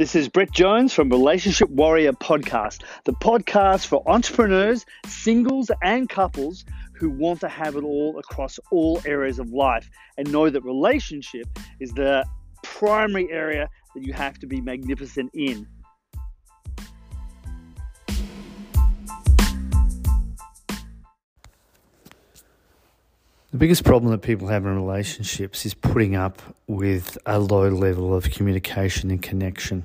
This 0.00 0.14
is 0.14 0.30
Brett 0.30 0.50
Jones 0.50 0.94
from 0.94 1.10
Relationship 1.10 1.68
Warrior 1.68 2.14
Podcast, 2.14 2.84
the 3.04 3.12
podcast 3.12 3.84
for 3.84 4.02
entrepreneurs, 4.08 4.86
singles, 5.04 5.70
and 5.82 6.08
couples 6.08 6.64
who 6.94 7.10
want 7.10 7.40
to 7.40 7.50
have 7.50 7.76
it 7.76 7.84
all 7.84 8.18
across 8.18 8.58
all 8.72 9.02
areas 9.04 9.38
of 9.38 9.50
life 9.50 9.90
and 10.16 10.32
know 10.32 10.48
that 10.48 10.64
relationship 10.64 11.46
is 11.80 11.92
the 11.92 12.24
primary 12.62 13.30
area 13.30 13.68
that 13.94 14.02
you 14.02 14.14
have 14.14 14.38
to 14.38 14.46
be 14.46 14.62
magnificent 14.62 15.30
in. 15.34 15.66
Biggest 23.60 23.84
problem 23.84 24.10
that 24.10 24.22
people 24.22 24.48
have 24.48 24.64
in 24.64 24.74
relationships 24.74 25.66
is 25.66 25.74
putting 25.74 26.16
up 26.16 26.40
with 26.66 27.18
a 27.26 27.38
low 27.38 27.68
level 27.68 28.14
of 28.14 28.30
communication 28.30 29.10
and 29.10 29.20
connection. 29.20 29.84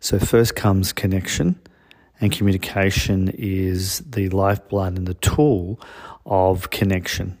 So, 0.00 0.18
first 0.18 0.56
comes 0.56 0.92
connection, 0.92 1.56
and 2.20 2.32
communication 2.32 3.28
is 3.38 4.00
the 4.00 4.28
lifeblood 4.30 4.98
and 4.98 5.06
the 5.06 5.14
tool 5.14 5.80
of 6.26 6.70
connection. 6.70 7.38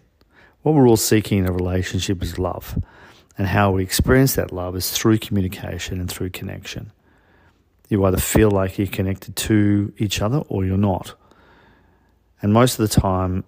What 0.62 0.76
we're 0.76 0.88
all 0.88 0.96
seeking 0.96 1.38
in 1.38 1.48
a 1.48 1.52
relationship 1.52 2.22
is 2.22 2.38
love, 2.38 2.80
and 3.36 3.48
how 3.48 3.72
we 3.72 3.82
experience 3.82 4.36
that 4.36 4.52
love 4.52 4.76
is 4.76 4.92
through 4.92 5.18
communication 5.18 5.98
and 5.98 6.08
through 6.08 6.30
connection. 6.30 6.92
You 7.88 8.04
either 8.04 8.18
feel 8.18 8.52
like 8.52 8.78
you're 8.78 8.86
connected 8.86 9.34
to 9.34 9.92
each 9.98 10.22
other 10.22 10.44
or 10.48 10.64
you're 10.64 10.76
not. 10.76 11.16
And 12.40 12.52
most 12.52 12.78
of 12.78 12.88
the 12.88 13.00
time, 13.00 13.42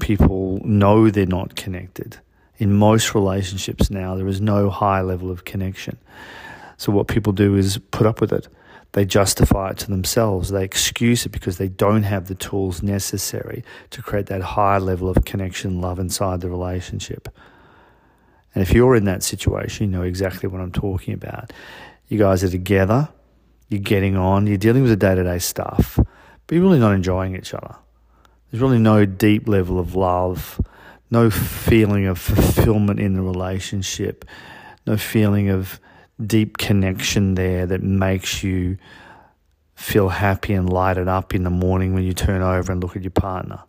people 0.00 0.60
know 0.64 1.10
they're 1.10 1.26
not 1.26 1.56
connected. 1.56 2.18
In 2.58 2.72
most 2.72 3.14
relationships 3.14 3.90
now, 3.90 4.14
there 4.14 4.28
is 4.28 4.40
no 4.40 4.70
high 4.70 5.00
level 5.00 5.30
of 5.30 5.44
connection. 5.44 5.98
So, 6.76 6.92
what 6.92 7.08
people 7.08 7.32
do 7.32 7.56
is 7.56 7.78
put 7.90 8.06
up 8.06 8.20
with 8.20 8.32
it. 8.32 8.48
They 8.92 9.04
justify 9.04 9.70
it 9.70 9.78
to 9.78 9.90
themselves. 9.90 10.50
They 10.50 10.64
excuse 10.64 11.26
it 11.26 11.30
because 11.30 11.58
they 11.58 11.66
don't 11.66 12.04
have 12.04 12.28
the 12.28 12.36
tools 12.36 12.80
necessary 12.80 13.64
to 13.90 14.02
create 14.02 14.26
that 14.26 14.40
high 14.40 14.78
level 14.78 15.08
of 15.08 15.24
connection, 15.24 15.80
love 15.80 15.98
inside 15.98 16.40
the 16.40 16.48
relationship. 16.48 17.28
And 18.54 18.62
if 18.62 18.72
you're 18.72 18.94
in 18.94 19.04
that 19.06 19.24
situation, 19.24 19.86
you 19.86 19.98
know 19.98 20.04
exactly 20.04 20.48
what 20.48 20.60
I'm 20.60 20.70
talking 20.70 21.12
about. 21.12 21.52
You 22.06 22.18
guys 22.18 22.44
are 22.44 22.48
together, 22.50 23.08
you're 23.68 23.80
getting 23.80 24.16
on, 24.16 24.46
you're 24.46 24.58
dealing 24.58 24.82
with 24.82 24.92
the 24.92 24.96
day 24.96 25.16
to 25.16 25.24
day 25.24 25.40
stuff, 25.40 25.98
but 26.46 26.54
you're 26.54 26.62
really 26.62 26.78
not 26.78 26.94
enjoying 26.94 27.34
each 27.34 27.52
other. 27.52 27.74
There's 28.54 28.62
really 28.62 28.78
no 28.78 29.04
deep 29.04 29.48
level 29.48 29.80
of 29.80 29.96
love, 29.96 30.60
no 31.10 31.28
feeling 31.28 32.06
of 32.06 32.20
fulfillment 32.20 33.00
in 33.00 33.14
the 33.14 33.20
relationship, 33.20 34.24
no 34.86 34.96
feeling 34.96 35.50
of 35.50 35.80
deep 36.24 36.56
connection 36.56 37.34
there 37.34 37.66
that 37.66 37.82
makes 37.82 38.44
you 38.44 38.78
feel 39.74 40.08
happy 40.08 40.54
and 40.54 40.72
lighted 40.72 41.08
up 41.08 41.34
in 41.34 41.42
the 41.42 41.50
morning 41.50 41.94
when 41.94 42.04
you 42.04 42.12
turn 42.12 42.42
over 42.42 42.70
and 42.70 42.80
look 42.80 42.94
at 42.94 43.02
your 43.02 43.10
partner. 43.10 43.64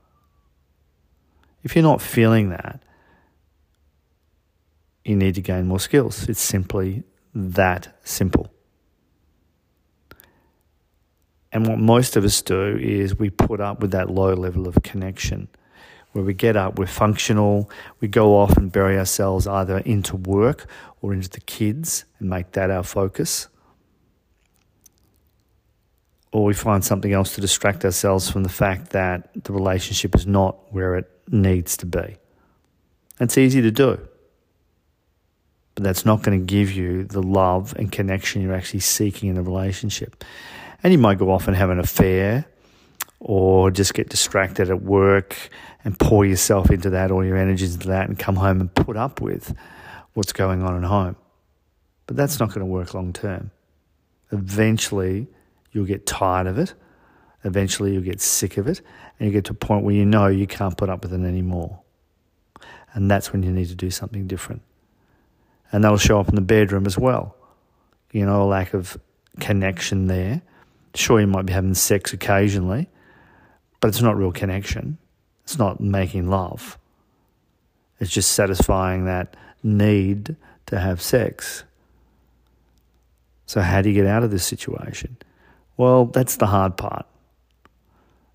If 1.63 1.75
you're 1.75 1.81
not 1.81 1.99
feeling 1.99 2.49
that, 2.49 2.83
you 5.03 5.15
need 5.15 5.33
to 5.33 5.41
gain 5.41 5.65
more 5.65 5.79
skills. 5.79 6.29
It's 6.29 6.39
simply 6.39 7.01
that 7.33 7.97
simple. 8.03 8.54
And 11.55 11.65
what 11.67 11.79
most 11.79 12.17
of 12.17 12.25
us 12.25 12.41
do 12.41 12.75
is 12.75 13.17
we 13.17 13.29
put 13.29 13.61
up 13.61 13.79
with 13.79 13.91
that 13.91 14.09
low 14.09 14.33
level 14.33 14.67
of 14.67 14.83
connection 14.83 15.47
where 16.11 16.21
we 16.21 16.33
get 16.33 16.57
up, 16.57 16.77
we're 16.77 16.85
functional, 16.85 17.71
we 18.01 18.09
go 18.09 18.35
off 18.35 18.57
and 18.57 18.69
bury 18.69 18.97
ourselves 18.97 19.47
either 19.47 19.77
into 19.77 20.17
work 20.17 20.65
or 21.01 21.13
into 21.13 21.29
the 21.29 21.39
kids 21.39 22.03
and 22.19 22.29
make 22.29 22.51
that 22.51 22.69
our 22.69 22.83
focus. 22.83 23.47
Or 26.33 26.43
we 26.43 26.53
find 26.53 26.83
something 26.83 27.13
else 27.13 27.35
to 27.35 27.41
distract 27.41 27.85
ourselves 27.85 28.29
from 28.29 28.43
the 28.43 28.49
fact 28.49 28.89
that 28.89 29.29
the 29.45 29.53
relationship 29.53 30.13
is 30.13 30.27
not 30.27 30.73
where 30.73 30.97
it 30.97 31.09
needs 31.31 31.77
to 31.77 31.85
be. 31.85 32.17
It's 33.21 33.37
easy 33.37 33.61
to 33.61 33.71
do, 33.71 33.97
but 35.73 35.85
that's 35.85 36.05
not 36.05 36.21
going 36.21 36.37
to 36.37 36.45
give 36.45 36.73
you 36.73 37.05
the 37.05 37.23
love 37.23 37.73
and 37.77 37.89
connection 37.89 38.41
you're 38.41 38.53
actually 38.53 38.81
seeking 38.81 39.29
in 39.29 39.35
the 39.35 39.41
relationship. 39.41 40.21
And 40.83 40.93
you 40.93 40.99
might 40.99 41.17
go 41.17 41.31
off 41.31 41.47
and 41.47 41.55
have 41.55 41.69
an 41.69 41.79
affair 41.79 42.45
or 43.19 43.71
just 43.71 43.93
get 43.93 44.09
distracted 44.09 44.69
at 44.69 44.81
work 44.81 45.35
and 45.83 45.97
pour 45.97 46.25
yourself 46.25 46.69
into 46.69 46.89
that, 46.91 47.11
all 47.11 47.23
your 47.23 47.37
energies 47.37 47.75
into 47.75 47.87
that, 47.87 48.07
and 48.07 48.19
come 48.19 48.35
home 48.35 48.61
and 48.61 48.73
put 48.73 48.97
up 48.97 49.21
with 49.21 49.55
what's 50.13 50.33
going 50.33 50.61
on 50.63 50.83
at 50.83 50.87
home. 50.87 51.15
But 52.07 52.15
that's 52.17 52.39
not 52.39 52.49
going 52.49 52.59
to 52.59 52.65
work 52.65 52.93
long 52.93 53.13
term. 53.13 53.51
Eventually, 54.31 55.27
you'll 55.71 55.85
get 55.85 56.05
tired 56.05 56.47
of 56.47 56.57
it. 56.57 56.73
Eventually, 57.43 57.93
you'll 57.93 58.03
get 58.03 58.21
sick 58.21 58.57
of 58.57 58.67
it. 58.67 58.81
And 59.19 59.27
you 59.27 59.33
get 59.33 59.45
to 59.45 59.51
a 59.53 59.55
point 59.55 59.83
where 59.83 59.95
you 59.95 60.05
know 60.05 60.27
you 60.27 60.47
can't 60.47 60.77
put 60.77 60.89
up 60.89 61.03
with 61.03 61.13
it 61.13 61.23
anymore. 61.23 61.79
And 62.93 63.09
that's 63.09 63.31
when 63.31 63.43
you 63.43 63.51
need 63.51 63.67
to 63.67 63.75
do 63.75 63.91
something 63.91 64.27
different. 64.27 64.61
And 65.71 65.83
that'll 65.83 65.97
show 65.97 66.19
up 66.19 66.29
in 66.29 66.35
the 66.35 66.41
bedroom 66.41 66.85
as 66.85 66.97
well. 66.97 67.35
You 68.11 68.25
know, 68.25 68.43
a 68.43 68.45
lack 68.45 68.73
of 68.73 68.97
connection 69.39 70.07
there 70.07 70.41
Sure, 70.95 71.19
you 71.19 71.27
might 71.27 71.45
be 71.45 71.53
having 71.53 71.73
sex 71.73 72.13
occasionally, 72.13 72.89
but 73.79 73.89
it's 73.89 74.01
not 74.01 74.17
real 74.17 74.31
connection. 74.31 74.97
It's 75.43 75.59
not 75.59 75.79
making 75.79 76.29
love. 76.29 76.77
It's 77.99 78.11
just 78.11 78.31
satisfying 78.31 79.05
that 79.05 79.35
need 79.61 80.35
to 80.67 80.79
have 80.79 81.01
sex. 81.01 81.63
So, 83.45 83.61
how 83.61 83.81
do 83.81 83.89
you 83.89 83.95
get 83.95 84.07
out 84.07 84.23
of 84.23 84.31
this 84.31 84.45
situation? 84.45 85.17
Well, 85.77 86.05
that's 86.05 86.37
the 86.37 86.47
hard 86.47 86.77
part. 86.77 87.05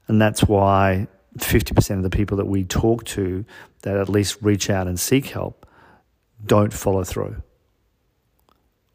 And 0.06 0.20
that's 0.20 0.44
why 0.44 1.08
50% 1.38 1.96
of 1.96 2.02
the 2.02 2.10
people 2.10 2.36
that 2.36 2.46
we 2.46 2.64
talk 2.64 3.04
to 3.04 3.44
that 3.82 3.96
at 3.96 4.08
least 4.08 4.38
reach 4.42 4.68
out 4.68 4.86
and 4.86 4.98
seek 4.98 5.26
help 5.26 5.66
don't 6.44 6.72
follow 6.72 7.04
through. 7.04 7.42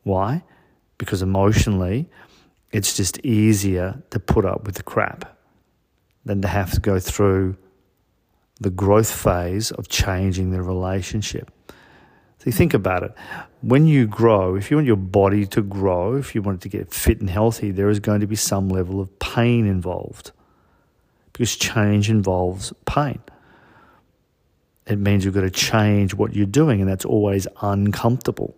Why? 0.03 0.43
Because 0.97 1.21
emotionally, 1.21 2.09
it's 2.75 2.97
just 2.97 3.17
easier 3.25 4.03
to 4.09 4.19
put 4.19 4.43
up 4.43 4.65
with 4.65 4.75
the 4.75 4.83
crap 4.83 5.39
than 6.25 6.41
to 6.41 6.47
have 6.49 6.71
to 6.71 6.81
go 6.81 6.99
through 6.99 7.55
the 8.59 8.69
growth 8.69 9.09
phase 9.09 9.71
of 9.71 9.87
changing 9.87 10.51
the 10.51 10.61
relationship. 10.61 11.49
So 12.39 12.51
think 12.51 12.73
about 12.73 13.03
it. 13.03 13.13
When 13.61 13.87
you 13.87 14.05
grow, 14.07 14.55
if 14.55 14.69
you 14.69 14.75
want 14.75 14.87
your 14.87 14.97
body 14.97 15.45
to 15.45 15.61
grow, 15.61 16.17
if 16.17 16.35
you 16.35 16.41
want 16.41 16.57
it 16.57 16.61
to 16.63 16.69
get 16.77 16.93
fit 16.93 17.21
and 17.21 17.29
healthy, 17.29 17.71
there 17.71 17.89
is 17.89 18.01
going 18.01 18.19
to 18.19 18.27
be 18.27 18.35
some 18.35 18.67
level 18.67 18.99
of 18.99 19.19
pain 19.19 19.65
involved 19.65 20.33
because 21.31 21.55
change 21.55 22.09
involves 22.09 22.73
pain. 22.85 23.21
It 24.85 24.99
means 24.99 25.23
you've 25.23 25.33
got 25.33 25.41
to 25.41 25.49
change 25.49 26.13
what 26.13 26.35
you're 26.35 26.45
doing, 26.45 26.81
and 26.81 26.89
that's 26.89 27.05
always 27.05 27.47
uncomfortable. 27.61 28.53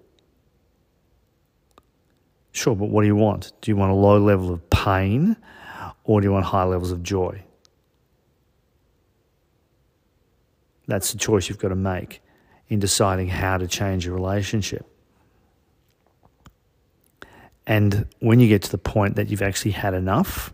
Sure, 2.57 2.75
but 2.75 2.89
what 2.89 3.01
do 3.01 3.07
you 3.07 3.15
want? 3.15 3.51
Do 3.61 3.69
you 3.69 3.75
want 3.75 3.91
a 3.91 3.95
low 3.95 4.17
level 4.17 4.51
of 4.51 4.67
pain 4.71 5.37
or 6.05 6.19
do 6.19 6.25
you 6.25 6.31
want 6.31 6.43
high 6.43 6.63
levels 6.63 6.91
of 6.91 7.03
joy? 7.03 7.43
That's 10.87 11.11
the 11.11 11.19
choice 11.19 11.49
you've 11.49 11.59
got 11.59 11.67
to 11.67 11.75
make 11.75 12.19
in 12.67 12.79
deciding 12.79 13.27
how 13.27 13.59
to 13.59 13.67
change 13.67 14.07
your 14.07 14.15
relationship. 14.15 14.87
And 17.67 18.07
when 18.21 18.39
you 18.39 18.47
get 18.47 18.63
to 18.63 18.71
the 18.71 18.79
point 18.79 19.17
that 19.17 19.29
you've 19.29 19.43
actually 19.43 19.71
had 19.71 19.93
enough, 19.93 20.51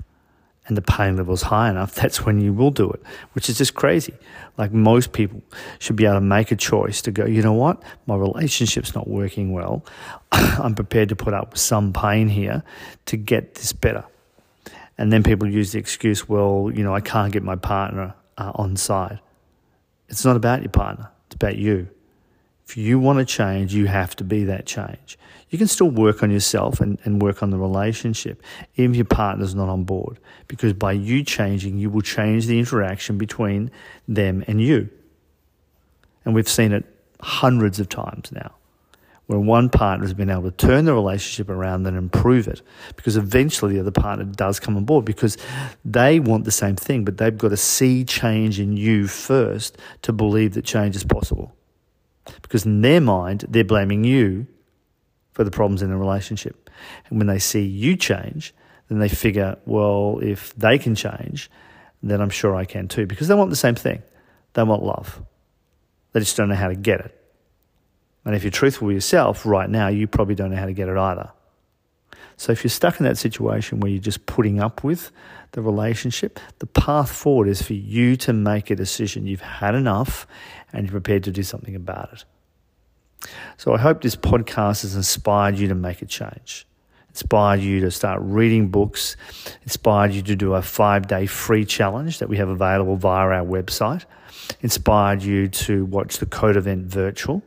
and 0.68 0.78
the 0.78 0.82
pain 0.82 1.18
level 1.18 1.34
is 1.34 1.42
high 1.42 1.70
enough, 1.70 1.94
that's 1.96 2.26
when 2.26 2.40
you 2.40 2.54
will 2.54 2.72
do 2.72 2.90
it, 2.90 3.02
which 3.34 3.50
is 3.50 3.58
just 3.58 3.74
crazy. 3.74 4.14
Like 4.58 4.72
most 4.72 5.12
people 5.12 5.42
should 5.80 5.96
be 5.96 6.06
able 6.06 6.16
to 6.16 6.22
make 6.22 6.52
a 6.52 6.56
choice 6.56 7.02
to 7.04 7.12
go, 7.12 7.26
you 7.26 7.42
know 7.42 7.54
what, 7.54 7.82
my 8.06 8.16
relationship's 8.16 8.96
not 8.96 9.08
working 9.08 9.52
well. 9.52 9.84
I'm 10.32 10.76
prepared 10.76 11.10
to 11.10 11.16
put 11.16 11.34
up 11.34 11.52
with 11.52 11.60
some 11.60 11.92
pain 11.92 12.30
here 12.30 12.64
to 13.08 13.18
get 13.18 13.56
this 13.56 13.74
better. 13.74 14.06
And 14.98 15.12
then 15.12 15.24
people 15.24 15.50
use 15.50 15.72
the 15.72 15.80
excuse, 15.80 16.30
well, 16.30 16.72
you 16.74 16.84
know, 16.84 16.94
I 16.94 17.02
can't 17.02 17.34
get 17.34 17.44
my 17.44 17.56
partner 17.56 18.14
uh, 18.38 18.52
on 18.56 18.78
side. 18.78 19.20
It's 20.08 20.24
not 20.24 20.36
about 20.36 20.62
your 20.62 20.70
partner, 20.70 21.10
it's 21.28 21.36
about 21.36 21.58
you. 21.58 21.90
If 22.68 22.78
you 22.78 23.00
want 23.00 23.20
to 23.20 23.26
change, 23.26 23.74
you 23.74 23.88
have 23.88 24.16
to 24.18 24.24
be 24.24 24.46
that 24.46 24.66
change. 24.66 25.18
You 25.50 25.60
can 25.60 25.68
still 25.68 25.90
work 25.90 26.24
on 26.24 26.32
yourself 26.32 26.80
and, 26.80 26.98
and 27.04 27.22
work 27.22 27.44
on 27.44 27.52
the 27.52 27.60
relationship, 27.60 28.42
even 28.76 28.92
if 28.92 28.98
your 28.98 29.06
partner's 29.06 29.54
not 29.54 29.70
on 29.70 29.84
board. 29.84 30.20
Because 30.48 30.74
by 30.74 30.94
you 30.94 31.24
changing, 31.24 31.78
you 31.78 31.92
will 31.92 32.02
change 32.02 32.48
the 32.48 32.58
interaction 32.58 33.20
between 33.20 33.70
them 34.08 34.44
and 34.48 34.60
you. 34.60 34.90
And 36.26 36.34
we've 36.34 36.50
seen 36.50 36.72
it 36.72 36.86
hundreds 37.22 37.80
of 37.80 37.90
times 37.90 38.32
now, 38.32 38.54
where 39.28 39.40
one 39.40 39.70
partner 39.70 40.06
has 40.06 40.14
been 40.16 40.32
able 40.32 40.50
to 40.50 40.52
turn 40.52 40.86
the 40.86 40.94
relationship 40.94 41.50
around 41.50 41.86
and 41.86 41.98
improve 41.98 42.48
it. 42.48 42.62
Because 42.96 43.16
eventually 43.16 43.76
the 43.76 43.82
other 43.82 43.92
partner 43.92 44.26
does 44.26 44.60
come 44.60 44.76
on 44.76 44.86
board 44.86 45.06
because 45.06 45.38
they 45.86 46.20
want 46.20 46.46
the 46.46 46.52
same 46.52 46.76
thing, 46.76 47.06
but 47.06 47.18
they've 47.18 47.38
got 47.38 47.50
to 47.50 47.58
see 47.58 48.04
change 48.06 48.60
in 48.60 48.76
you 48.76 49.08
first 49.08 49.78
to 50.02 50.14
believe 50.14 50.56
that 50.56 50.66
change 50.66 50.96
is 50.96 51.04
possible. 51.04 51.56
Because 52.42 52.66
in 52.66 52.82
their 52.82 53.02
mind, 53.02 53.46
they're 53.50 53.64
blaming 53.64 54.04
you 54.04 54.48
for 55.32 55.44
the 55.44 55.52
problems 55.52 55.82
in 55.82 55.90
the 55.90 55.98
relationship. 55.98 56.70
And 57.10 57.18
when 57.18 57.28
they 57.28 57.40
see 57.40 57.64
you 57.64 57.96
change, 57.96 58.54
then 58.88 59.00
they 59.00 59.10
figure, 59.10 59.58
well, 59.66 60.20
if 60.22 60.56
they 60.56 60.78
can 60.78 60.96
change, 60.96 61.50
then 62.02 62.22
I'm 62.22 62.30
sure 62.30 62.56
I 62.56 62.66
can 62.66 62.88
too, 62.88 63.06
because 63.06 63.28
they 63.28 63.36
want 63.36 63.50
the 63.50 63.56
same 63.56 63.76
thing. 63.76 64.04
They 64.54 64.64
want 64.64 64.84
love. 64.84 65.22
They 66.12 66.20
just 66.20 66.38
don't 66.38 66.50
know 66.50 66.56
how 66.56 66.68
to 66.68 66.76
get 66.76 67.00
it. 67.00 67.20
And 68.26 68.36
if 68.36 68.44
you're 68.44 68.52
truthful 68.52 68.88
with 68.88 68.96
yourself 68.96 69.46
right 69.46 69.70
now, 69.70 69.88
you 69.88 70.08
probably 70.08 70.36
don't 70.36 70.52
know 70.52 70.58
how 70.58 70.66
to 70.66 70.74
get 70.74 70.88
it 70.88 70.98
either. 70.98 71.32
So 72.38 72.52
if 72.52 72.64
you're 72.64 72.70
stuck 72.70 73.00
in 73.00 73.06
that 73.06 73.18
situation 73.18 73.80
where 73.80 73.92
you're 73.92 74.02
just 74.02 74.26
putting 74.26 74.60
up 74.60 74.84
with 74.84 75.12
the 75.52 75.62
relationship, 75.62 76.40
the 76.60 76.66
path 76.66 77.12
forward 77.12 77.48
is 77.48 77.62
for 77.62 77.74
you 77.74 78.16
to 78.18 78.34
make 78.34 78.70
a 78.70 78.76
decision. 78.76 79.28
You've 79.28 79.42
had 79.42 79.76
enough 79.76 80.28
and 80.72 80.86
you're 80.86 80.92
prepared 80.92 81.24
to 81.26 81.32
do 81.32 81.44
something 81.44 81.76
about 81.76 82.14
it. 82.14 82.26
So 83.58 83.74
I 83.74 83.78
hope 83.78 84.02
this 84.02 84.16
podcast 84.16 84.82
has 84.82 84.96
inspired 84.96 85.58
you 85.58 85.68
to 85.68 85.76
make 85.76 86.02
a 86.02 86.06
change, 86.06 86.68
inspired 87.10 87.62
you 87.62 87.80
to 87.82 87.92
start 87.92 88.20
reading 88.22 88.68
books, 88.68 89.16
inspired 89.62 90.12
you 90.12 90.22
to 90.24 90.36
do 90.36 90.56
a 90.56 90.62
five 90.62 91.08
day 91.08 91.26
free 91.26 91.66
challenge 91.66 92.20
that 92.20 92.28
we 92.30 92.38
have 92.38 92.50
available 92.50 92.98
via 92.98 93.28
our 93.28 93.46
website, 93.46 94.06
inspired 94.62 95.24
you 95.24 95.48
to 95.48 95.86
watch 95.86 96.18
the 96.18 96.26
Code 96.26 96.58
Event 96.58 96.86
Virtual 96.88 97.42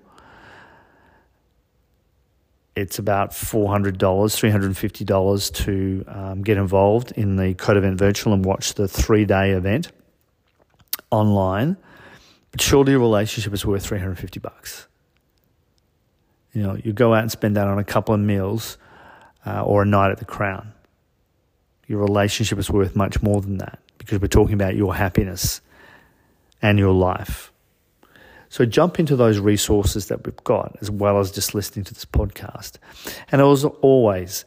it's 2.76 2.98
about 2.98 3.30
$400, 3.30 3.96
$350 3.96 5.54
to 5.64 6.04
um, 6.08 6.42
get 6.42 6.58
involved 6.58 7.12
in 7.12 7.36
the 7.36 7.54
Code 7.54 7.78
Event 7.78 7.98
Virtual 7.98 8.34
and 8.34 8.44
watch 8.44 8.74
the 8.74 8.86
three 8.86 9.24
day 9.24 9.52
event 9.52 9.90
online. 11.10 11.78
But 12.52 12.60
surely 12.60 12.92
a 12.92 12.98
relationship 12.98 13.54
is 13.54 13.64
worth 13.64 13.86
350 13.86 14.40
bucks. 14.40 14.86
You 16.52 16.62
know, 16.62 16.76
you 16.76 16.92
go 16.92 17.14
out 17.14 17.22
and 17.22 17.32
spend 17.32 17.56
that 17.56 17.66
on 17.66 17.78
a 17.78 17.84
couple 17.84 18.14
of 18.14 18.20
meals 18.20 18.76
uh, 19.46 19.62
or 19.62 19.82
a 19.82 19.86
night 19.86 20.10
at 20.10 20.18
the 20.18 20.24
Crown. 20.24 20.72
Your 21.86 22.00
relationship 22.00 22.58
is 22.58 22.70
worth 22.70 22.94
much 22.94 23.22
more 23.22 23.40
than 23.40 23.58
that 23.58 23.78
because 23.98 24.20
we're 24.20 24.28
talking 24.28 24.54
about 24.54 24.74
your 24.74 24.94
happiness 24.94 25.60
and 26.60 26.78
your 26.78 26.92
life. 26.92 27.52
So 28.56 28.64
jump 28.64 28.98
into 28.98 29.16
those 29.16 29.38
resources 29.38 30.06
that 30.06 30.24
we've 30.24 30.42
got, 30.44 30.78
as 30.80 30.90
well 30.90 31.20
as 31.20 31.30
just 31.30 31.54
listening 31.54 31.84
to 31.84 31.92
this 31.92 32.06
podcast. 32.06 32.78
And 33.30 33.42
as 33.42 33.66
always, 33.66 34.46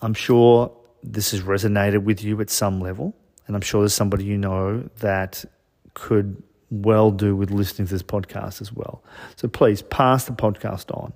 I'm 0.00 0.14
sure 0.14 0.74
this 1.02 1.32
has 1.32 1.42
resonated 1.42 2.04
with 2.04 2.24
you 2.24 2.40
at 2.40 2.48
some 2.48 2.80
level, 2.80 3.14
and 3.46 3.54
I'm 3.54 3.60
sure 3.60 3.82
there's 3.82 3.92
somebody 3.92 4.24
you 4.24 4.38
know 4.38 4.88
that 5.00 5.44
could 5.92 6.42
well 6.70 7.10
do 7.10 7.36
with 7.36 7.50
listening 7.50 7.86
to 7.88 7.92
this 7.92 8.02
podcast 8.02 8.62
as 8.62 8.72
well. 8.72 9.04
So 9.36 9.46
please 9.46 9.82
pass 9.82 10.24
the 10.24 10.32
podcast 10.32 10.90
on 10.96 11.12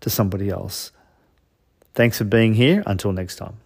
to 0.00 0.08
somebody 0.08 0.48
else. 0.48 0.92
Thanks 1.92 2.16
for 2.16 2.24
being 2.24 2.54
here. 2.54 2.84
Until 2.86 3.12
next 3.12 3.36
time. 3.36 3.58